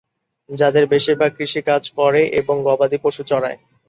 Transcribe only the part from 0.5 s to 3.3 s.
যাদের বেশিরভাগ কৃষি কাজ করে এবং গবাদি পশু